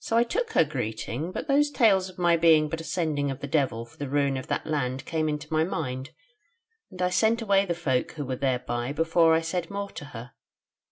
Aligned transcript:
So 0.00 0.16
I 0.16 0.24
took 0.24 0.54
her 0.54 0.64
greeting; 0.64 1.30
but 1.30 1.46
those 1.46 1.70
tales 1.70 2.08
of 2.08 2.18
my 2.18 2.36
being 2.36 2.68
but 2.68 2.80
a 2.80 2.82
sending 2.82 3.30
of 3.30 3.38
the 3.38 3.46
Devil 3.46 3.84
for 3.86 3.96
the 3.96 4.08
ruin 4.08 4.36
of 4.36 4.48
that 4.48 4.66
land 4.66 5.04
came 5.04 5.28
into 5.28 5.52
my 5.52 5.62
mind, 5.62 6.10
and 6.90 7.00
I 7.00 7.10
sent 7.10 7.40
away 7.40 7.64
the 7.64 7.72
folk 7.72 8.10
who 8.14 8.26
were 8.26 8.34
thereby 8.34 8.92
before 8.92 9.32
I 9.32 9.42
said 9.42 9.70
more 9.70 9.90
to 9.90 10.06
her. 10.06 10.32